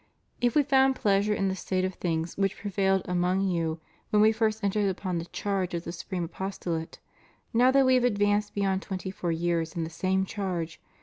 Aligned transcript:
If 0.41 0.55
We 0.55 0.63
found 0.63 0.95
pleasure 0.95 1.31
in 1.35 1.47
the 1.47 1.55
state 1.55 1.85
of 1.85 1.93
things 1.93 2.35
which 2.35 2.57
prevailed 2.57 3.03
among 3.05 3.41
you 3.41 3.79
when 4.09 4.19
We 4.19 4.31
first 4.31 4.63
entered 4.63 4.89
upon 4.89 5.19
the 5.19 5.25
charge 5.25 5.75
of 5.75 5.83
the 5.83 5.91
Supreme 5.91 6.23
Apostolate, 6.23 6.99
now 7.53 7.69
that 7.69 7.85
We 7.85 7.93
have 7.93 8.03
advanced 8.03 8.55
beyond 8.55 8.81
twenty 8.81 9.11
four 9.11 9.31
years 9.31 9.75
in 9.75 9.83
the 9.83 9.91
same 9.91 10.25
charge. 10.25 10.81